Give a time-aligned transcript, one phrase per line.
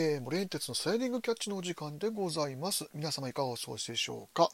[0.00, 2.88] えー、モレンテツのスライディングキャッチのお時間でございます。
[2.94, 4.48] 皆様いかがお過ごしでしょうか？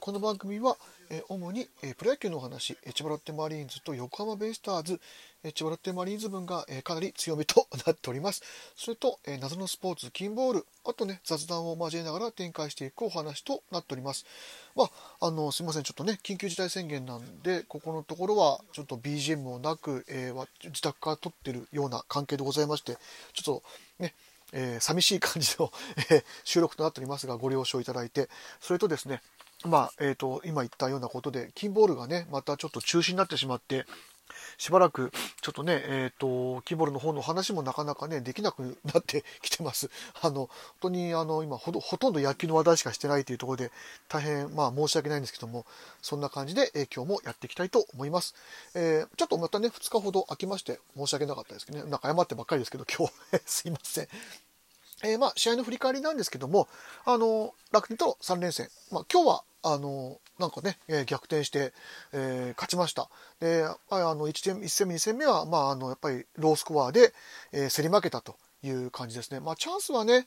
[0.00, 0.78] この番組は、
[1.10, 4.98] えー、主に、えー、プロ野球のお話、千葉ロッテマリーンズと横浜ベイスターズ、
[5.44, 8.42] え、千葉ロッテマリーンズ分が、えー、かなり強めとなっております。
[8.76, 14.24] それと、えー、謎のスポーツ、キンボール、あとね、雑談を交えながら展開していくお話となっております。
[14.74, 22.96] まあ、あの、すいません、ちょっとね、緊急事態宣言なんで、ここのところは、ちょっと BGM もなく、えー、自宅から撮ってるような関係でございまして、
[23.34, 23.62] ちょっと
[23.98, 24.14] ね、
[24.52, 25.72] えー、寂しい感じの、
[26.44, 28.28] 収録となっておりますが、ご了承いただいて、
[28.60, 29.20] それとですね、
[29.64, 33.86] まあ、えっ、ー、と、今言ったようなことで、キンボールがね、またちょっと中止になってしまって、
[34.56, 39.90] しばらくちょっとね、えっ、ー、と、キーボールの方の話もなかなかね、できなくなってきてます。
[40.20, 40.48] あの、本
[40.80, 43.70] 当にあの、今ほとんど野球の話題しかしてないというところで、
[44.08, 45.66] 大変、まあ申し訳ないんですけども、
[46.02, 48.34] そんな感じで、えー、今日もやっていきたいと思います。
[48.74, 54.08] えー、ちょっとまたね、2日ほど空きまして、申し訳なかったですけどね、なんか謝ってばっかりですけど、 今日 すいません。
[55.04, 56.68] えー、まあ、試合の振り返りなんですけども、
[57.04, 61.72] あの、楽天との3連戦、まあ、今日はあの、なんかね、えー、逆転して、
[62.12, 63.08] えー、勝ちました。
[63.40, 67.12] で、あの、1, 1戦目、2戦目は、まあ、あの、やっぱりロースコアで、
[67.52, 69.40] えー、競り負けたという感じですね。
[69.40, 70.26] まあ、チャンスはね、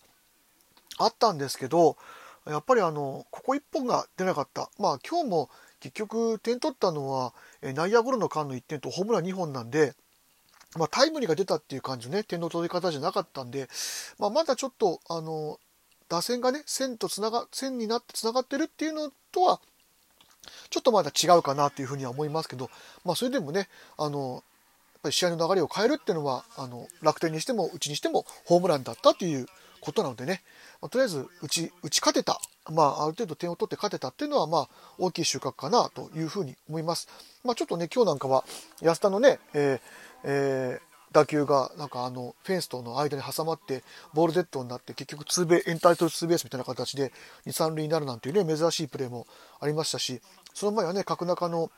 [0.97, 1.97] あったんですけど、
[2.45, 4.69] やっぱりあの、ここ1本が出なかった。
[4.79, 9.93] まあ、今日も結局点取ったのは、え内野ゴロの間の1点とホームラン2本なんで、
[10.75, 13.67] まあ、タイムリーが出たっていう感じのね、点の取り方じゃなかったんで、
[14.17, 15.59] まあ、まだちょっと、あの、
[16.11, 19.61] 打線がね、線とつなが、線になってつながってるっていうのとは、
[20.69, 22.69] ちょっとまだ違うかなというふうには思いますけど、
[23.05, 24.41] まあそれでもね、あの、やっ
[25.03, 29.47] ぱり試合の流れを変えるっていうのは、あの、楽天にしても、うちにしてもホームランだったという
[29.79, 30.41] ことなのでね、
[30.81, 32.41] まあ、とりあえず、うち、うち勝てた。
[32.69, 37.07] まあ、ある程度点を取って勝てたっていうのは、まあ、大きい収穫かなというふうに思います。
[37.45, 38.43] まあ、ちょっとね、今日なんかは、
[38.81, 39.79] 安田のね、えー、
[40.25, 47.11] えー打球がなんかあのフェンスとの間に挟まってボールデッドになって結局ツーベエンタイトルツーベースみたいな形で
[47.45, 49.27] 2、3塁になるなんていうね珍しいプレーも
[49.59, 50.21] ありましたし
[50.53, 51.71] その前はね角中の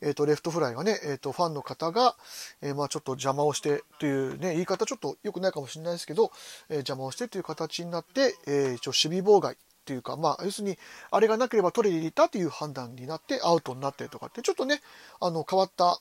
[0.00, 2.16] えーと、レフトフライがね、えーと、ファンの方が、
[2.62, 6.32] えー、まあ、ちょっと邪魔をしてというね言い方ちょっと良くないかもしれないですけど、
[6.68, 10.78] えー、邪魔をしてという形になって、えー、一応守備妨害というか、まあ、要するに
[11.10, 14.80] あれがなければ取り入れたという判断になってアウトになってとかってちょっとね
[15.20, 15.98] あの変わった、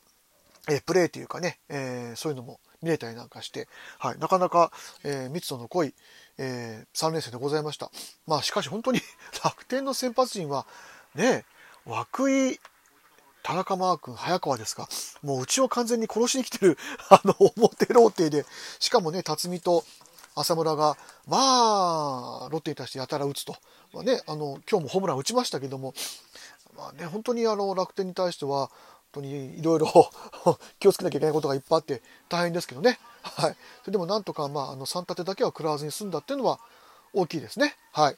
[0.70, 3.68] えプレーというかね、えそういうのも見れたりなんかして、
[4.00, 4.72] はい、なかなか、
[5.04, 5.94] えー、密度の濃い、
[6.38, 7.92] えー、3連戦でございました。
[8.26, 9.02] まあしかし本当に
[9.44, 10.68] 楽天の先発陣は、
[11.16, 11.46] ね、
[11.86, 12.60] 涌井、
[13.44, 14.90] 田中マー君、早川ですか。
[15.24, 16.78] もううちを完全に殺しに来てる、
[17.10, 18.46] あの、表ローテで、
[18.80, 19.86] しかもね、辰巳と
[20.36, 21.38] 浅村が、ま
[22.46, 23.56] あ、ロッテに対してやたら打つと。
[23.94, 25.94] まあね、あの、今日もホームラン打ちましたけども、
[26.76, 28.70] まあね、本当にあの、楽天に対しては、
[29.12, 29.88] 当にいろいろ
[30.80, 33.00] 気をつけなきゃいけないことがいっぱいあって大変ですけどね。
[33.22, 33.58] はい。
[33.82, 36.60] それでもなんとか、まあ、あの、3立てだけは食らわずに済んだっていうのは
[37.14, 37.76] 大きいですね。
[37.92, 38.18] はい。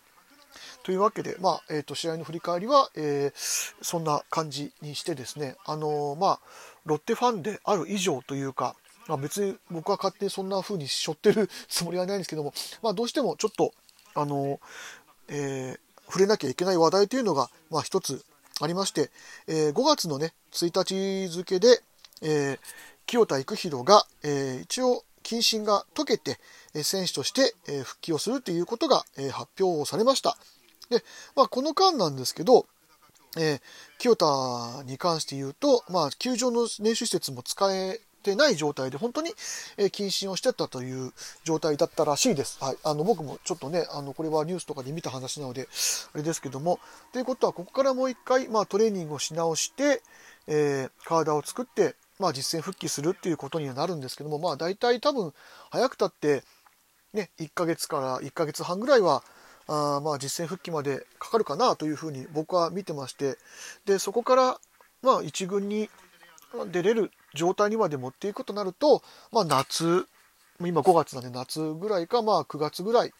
[0.83, 6.39] というわけで、まあ、えっ、ー、と、試合の振り返りは、えー、そんな感じにしてですね、あのー、まあ、
[6.85, 8.75] ロッテファンである以上というか、
[9.07, 13.73] まあ、別に僕は勝手にそんな風に背負ってるつもりはないんですけども、まあ、どうしてもちょっと、
[14.15, 14.59] あの
[15.27, 18.23] えー、触れなきゃいけない話題というのが、まあ、一つ
[18.61, 19.09] ありまして、
[19.47, 21.81] えー、5月のね、1日付で、
[22.21, 22.59] えー、
[23.05, 26.39] 清田育弘が、えー、一応、謹慎が解けて、
[26.73, 30.37] え選手として、え復帰をするということが、え発表されました。
[30.89, 31.03] で、
[31.35, 32.65] まあ、この間なんですけど、
[33.37, 33.61] えー、
[33.99, 39.31] 清田に関して言うと、まあ、球場の練習施設も使えてない状態で、本当に、
[39.77, 42.57] えー、謹慎をしてたという状態だったらしいです。
[42.63, 42.77] はい。
[42.83, 45.67] あの、僕もちょっとね、あの、これはニュースとかで見た話なので、
[46.13, 46.79] あれですけども、
[47.13, 50.01] ということは、ここからもう一回、まあ、トレーニングをし直して、
[50.49, 55.33] えー、体を作って、まあ、実戦復帰するっていうことにはなるんですけども、まあ、大体多分、
[55.69, 56.43] 早くたって、
[57.13, 59.23] ね、1ヶ月から1ヶ月半ぐらいは、
[59.67, 63.37] あまあ、実戦復帰までかかるかなというふうに僕は見てまして、
[63.85, 64.59] で、そこから、
[65.01, 65.89] まあ、1軍に
[66.71, 70.07] 出れる状態にまで持っていくとなると、まあ、夏、
[70.59, 73.13] 今5月なんで夏ぐらいか、まあ、9月ぐらい、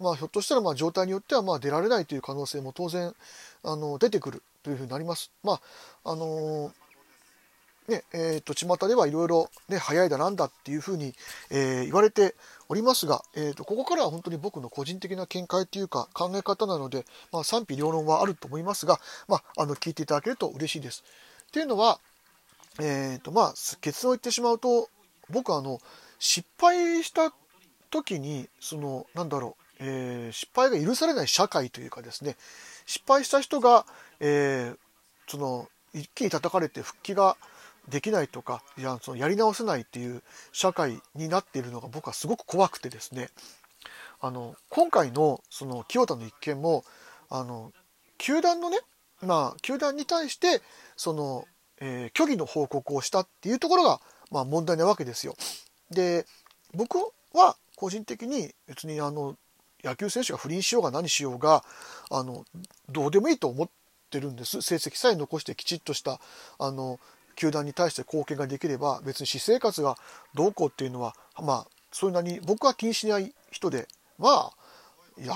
[0.00, 3.14] まあ、ひょっとしたらまあ状態によってはまあ出られないという可能性も当然
[3.62, 4.42] あの出てくる。
[4.64, 5.30] というふうになります。
[5.44, 5.60] ま
[6.04, 6.72] ああのー、
[7.86, 11.14] ねえーと、巷ではいろいろ、ね、早いだなんだっていうふうに、
[11.50, 12.34] えー、言われて
[12.70, 21.04] おりますが、えーと、ここからは本当に僕の個人的な見解というか考え方なので、まあ、賛否両論はあると思いますが、まあ、あの聞いていただけると嬉しいです。
[21.48, 22.00] っていうのは、
[22.80, 24.88] えっ、と、まあ、結論を言ってしまうと、
[25.30, 25.78] 僕はあの、
[26.18, 27.32] 失敗した
[27.90, 32.36] 時に、その、なんだろう、えー、失敗が許されない社会というかですね、
[32.86, 33.86] 失敗した人が、
[34.26, 34.76] えー、
[35.26, 37.36] その、一気に叩かれて復帰が
[37.88, 40.22] できないとか、いや、そのやり直せないっていう
[40.52, 43.28] 社会になっているのが僕はすごく怖くてですね、
[44.20, 46.84] あの今回のその清田の一件も
[47.28, 47.72] あの
[48.16, 48.78] 球団のね
[49.20, 50.62] まあ球団に対して
[50.96, 51.44] その、
[51.78, 54.00] えー、虚偽の報告をしたっていうところが、
[54.30, 55.36] まあ、問題なわけですよ。
[55.90, 56.24] で
[56.72, 56.96] 僕
[57.34, 59.36] は個人的に別にあの
[59.82, 61.62] 野球選手が不倫しようが何しようが
[62.10, 62.46] あの
[62.88, 63.72] どうでもいいと思って
[64.10, 66.20] てるんです成績さえ残してきちっとした
[66.58, 66.98] あの
[67.36, 69.96] 球団に対して貢献ができれば別に私生活が
[70.34, 74.52] どうこうっていうのはまあそれなりに僕は気にしない人でまあ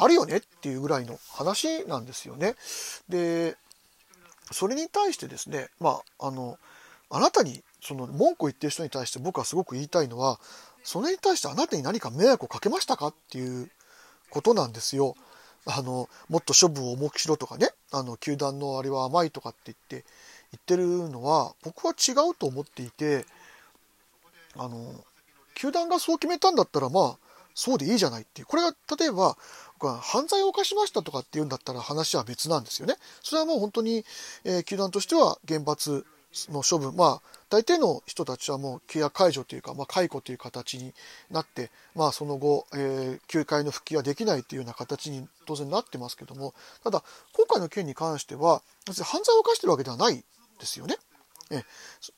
[0.01, 2.57] あるよねっていうぐらいの話なんですよね。
[3.09, 3.57] で
[4.51, 6.59] それに対してですねまああの
[7.11, 10.41] あなたにその文句を言ってる人に対して僕はすごく言いたいのは
[10.83, 13.71] それに対してあなたに何か迷惑をかけましたかっていう
[14.31, 15.15] ことなんですよ。
[15.71, 17.69] あのもっと処分を重くしろとかね。
[17.91, 20.05] あの球団のあれは甘いとかって言って
[20.53, 23.25] 言ってるのは僕は違うと思っていて
[24.57, 24.93] あの
[25.55, 27.19] 球団がそう決めたんだったらまあ
[27.55, 28.47] そうでいいじゃないっていう。
[28.47, 29.37] これが例えば
[29.79, 32.95] 犯罪を犯しましたとかっていうんだったら話は別なんですよね。
[33.23, 34.05] それはもう本当に、
[34.45, 36.05] えー、球団としては厳罰
[36.51, 36.97] の処分。
[36.97, 40.93] まあ大抵の人たちはもう契約解除というか、まあ、解雇という形に
[41.31, 46.55] なって、まあ、その後、えー、球界の復帰はできないというような形に当然なってますけども
[46.85, 47.03] ただ
[47.33, 50.25] 今回の件に関しては別に犯罪を犯してるわけではない
[50.59, 50.97] ですよね。
[51.51, 51.63] え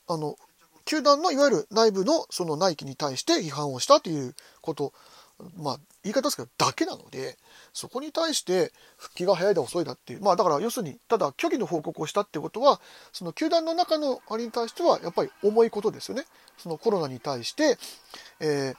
[0.08, 0.36] あの
[0.84, 4.92] 球団のいわゆる内部のその内規に対して批判をしたということ
[5.56, 7.36] まあ言い方ですけどだけなので
[7.72, 12.80] そこに対して復帰が早いだ遅いだっていうまあだから要するにただ虚偽の報告をしたってことは
[13.12, 16.24] その球団の中のあれに対してはやっぱり重いことですよね。
[16.58, 17.78] そのコロナに対して、
[18.40, 18.76] えー、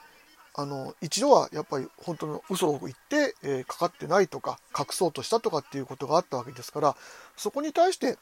[0.54, 6.96] あの一度はやっぱり本当の嘘を言って、えー、かかってないとか隠そうとしたとかっていうことがあったわけですから
[7.36, 8.18] そこに対して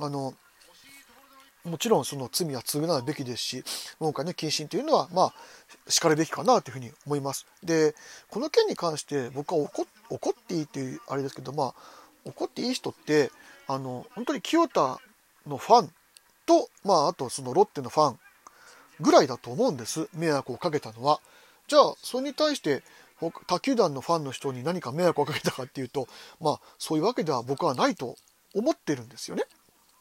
[0.00, 0.34] あの
[1.64, 3.64] もちろんその罪は償うべきですし
[3.98, 5.34] 文科の謹慎というのはまあ
[5.90, 7.46] しかるべきかなというふうに思います。
[7.62, 7.94] で
[8.28, 11.74] この件に関して僕は怒怒っていいっていうあれですけどまあ
[12.24, 13.30] 怒っていい人って
[13.66, 15.00] あの本当に清田
[15.46, 15.92] のファン
[16.46, 18.18] とまああとそのロッテのファン
[19.00, 21.20] ぐらいだと思うんです迷惑をかけたのは。
[21.66, 22.82] じゃあそれに対して
[23.46, 26.08] 他球団のファンの人に何か迷惑をかけたかっていうと
[26.40, 28.16] まあそういうわけでは僕はないと
[28.54, 29.44] 思ってるんですよね。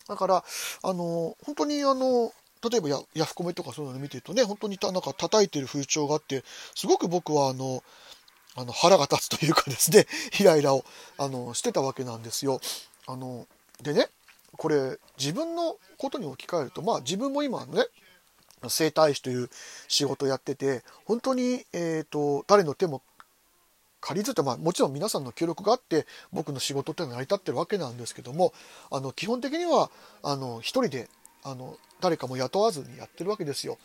[0.08, 0.44] だから、
[0.84, 2.34] あの、本当にあの、
[2.70, 6.44] 例えばヤフコメとかそういうの見てるとね、本当にたなんか叩いてる風潮があって、
[6.76, 7.84] すごく僕はあの、
[8.56, 10.06] あの腹が立つというかですね、
[10.40, 10.86] イライラを
[11.18, 12.62] あのしてたわけなんですよ。
[13.08, 13.48] あの
[13.82, 14.10] でね、
[14.58, 17.86] これ自分のことに置き換えると、まあ自分も今ね、
[18.70, 19.50] 整体師という
[19.90, 23.02] 仕事をやってて、本当に、えーと誰の手も
[24.04, 28.54] 借りずって、まあ、もちろん皆さんの協力があって僕の仕事っていうのは成り立ってるわけなんですけども
[28.92, 29.90] あの基本的には
[30.24, 31.08] あの一人で
[31.44, 33.78] あの誰かも雇わずにやってるわけですよ。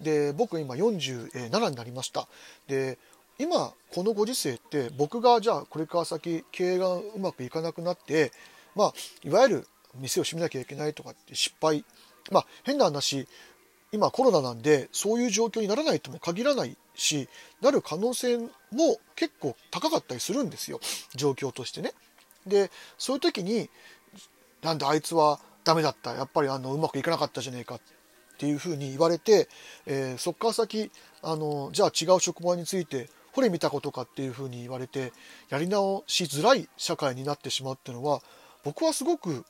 [0.00, 2.28] で僕今47になりました。
[2.68, 2.98] で
[3.38, 8.30] 今このご時世って僕がじゃあこれから先経営がうまくいかなくなって
[8.76, 8.92] まあ
[9.24, 11.84] いわゆる店を閉めなきゃいけないとかって失敗
[12.30, 13.26] まあ変な話
[13.94, 17.28] 今コロナなんでそういう状況にならないとも限らないし
[17.62, 18.48] なる可能性も
[19.14, 20.80] 結構高かったりするんですよ
[21.14, 21.92] 状況としてね。
[22.44, 23.70] でそういう時に
[24.62, 26.12] なんであいつはダメだった？
[26.12, 27.80] やっぱりあのうまくいかなかったじゃねえかっ
[28.36, 29.48] ていうふうに言われて、
[29.86, 30.90] えー、そっから先
[31.22, 35.12] あのじゃあ違う職場についてほれ見たことかっていうふうに言われて
[35.48, 38.20] やり直しづらい社会になってしまうっていうのは
[38.64, 39.44] 僕はすごく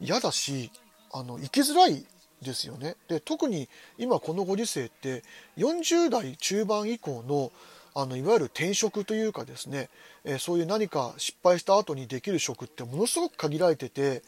[0.00, 0.70] 嫌だし
[1.12, 2.06] あの生きづらい
[2.42, 2.96] ですよね。
[3.08, 3.68] で特に
[3.98, 5.22] 今このご時世って
[5.56, 7.52] 40代中盤以降の
[7.94, 9.88] あのいわゆる転職というかですね、
[10.24, 14.22] えー、そういう何か失敗した後にできる職ってものすごく限られてて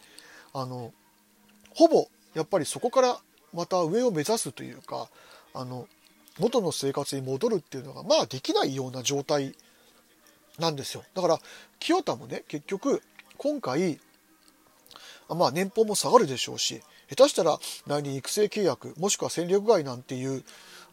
[0.52, 0.92] あの
[1.74, 3.20] ほぼやっぱりそこから
[3.52, 5.08] また上を目指すというか
[5.54, 5.86] あの
[6.38, 9.54] 元の生活に戻るっていうのがまあできないような状態
[10.58, 11.38] なんですよだから
[11.78, 13.02] 清田もね結局
[13.36, 14.00] 今回
[15.28, 20.44] まあ年俸も下がるでしょうし下手したら来年育成契約もしくは戦力外なんていう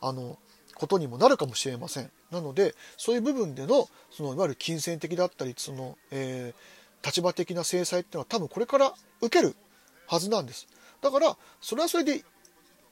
[0.02, 0.38] あの
[0.76, 2.12] ことにもなるかもしれません。
[2.32, 9.56] なのでそういう部分でのそのいわゆる金銭的だったりその、えー、立場的な制裁っていうのは多分これから受ける
[10.08, 10.68] はずなんです。
[11.02, 12.18] だからそれはそれで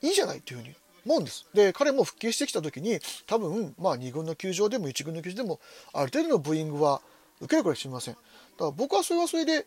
[0.01, 1.47] いいじゃないというふうに思うんです。
[1.53, 5.59] で彼も復帰してきた時に多分まあ2軍の球場でも1軍の球場でも
[5.93, 7.01] ある程度のブーイングは
[7.39, 8.13] 受けるかもしれません。
[8.13, 9.65] だから僕はそれはそれで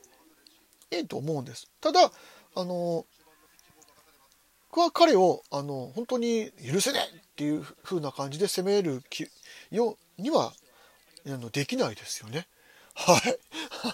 [0.90, 1.68] いいと思うんです。
[1.80, 2.10] ただ
[2.54, 3.06] あの
[4.70, 9.02] 僕は彼をあの本当に許せねえっていう風な感じで攻める
[9.70, 10.52] ようには
[11.26, 12.46] あのできないですよね。
[12.94, 13.38] はい。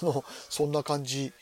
[0.01, 1.33] あの、そんな感じ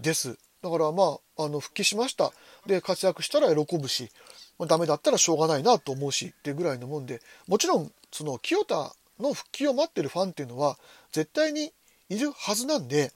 [0.00, 0.38] です。
[0.62, 2.32] だからまあ、あの、復帰しました。
[2.66, 4.10] で、活躍したら喜ぶし、
[4.58, 10.78] まあ、ダメだったらしょうがないなと思うしってぐらいのもんで、もちろん、その清田の復帰を待ってるファンっていうのは
[11.12, 11.72] 絶対に
[12.08, 13.12] いるはずなんで、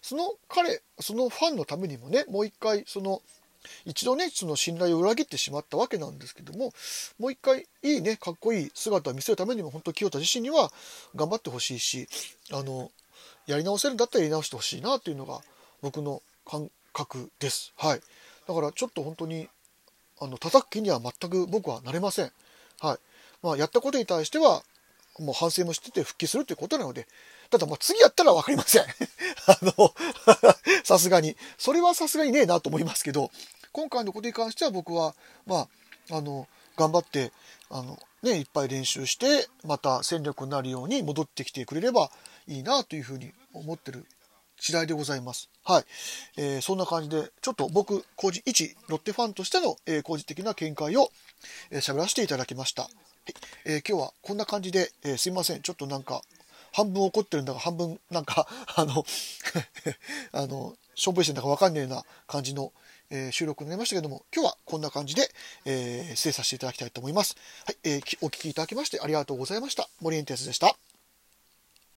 [0.00, 3.20] その彼、そのファンのためにもね、もう一回、その、
[3.84, 6.72] 一度ね、その信頼を裏切ってしまったわけなんですけども、
[7.18, 10.72] もう一回いいね、かっこいい姿を見せるためにも、本当清田自身には
[11.14, 12.08] 頑張ってほしいし、
[12.52, 12.90] あの、
[13.46, 15.40] やり直せるんだったらやり直してほしいなっていうのが
[15.82, 17.72] 僕の感覚です。
[17.76, 18.00] はい。
[18.46, 19.48] だからちょっと本当に、
[20.20, 22.32] あの、叩く気には全く僕はなれません。
[22.80, 22.98] はい。
[23.42, 24.62] まあ、やったことに対しては、
[25.18, 27.06] もう反省もしてて復帰するっていうことなので、
[27.50, 28.82] ただまあ次やったら分かりません。
[29.46, 29.94] あの、
[30.82, 31.36] さすがに。
[31.56, 33.30] それはさすがにねえなと思いますけど、
[33.74, 35.16] 今回のことに関しては僕は、
[35.48, 35.66] ま
[36.08, 37.32] あ、あの、頑張って、
[37.70, 42.08] あの、ね、いっぱい練習して、また戦力になるように戻ってきてくれれば
[42.46, 44.06] いいなというふうに思ってる
[44.60, 45.50] 次第でございます。
[45.64, 45.84] はい。
[46.36, 51.10] えー、そんな感じで、ちょっと僕、個人、一ロッテファンとしての、えー、個人的な見解を、
[51.72, 52.82] えー、らせていただきました。
[52.82, 52.92] はい。
[53.64, 55.62] えー、今日はこんな感じで、えー、すいません。
[55.62, 56.22] ちょっとなんか、
[56.72, 59.04] 半分怒ってるんだか、半分なんかあの
[60.32, 62.72] あの、しょんぼりしてんだかわかんねえな感じの、
[63.10, 65.28] えー、収録になりましたけども、今日はこんな感じで、
[65.64, 67.36] えー、失礼させていただきたいと思います。
[67.66, 69.88] はい、えー、お聴きいただきましてありがとうございました。
[70.00, 70.76] 森エンテスでした。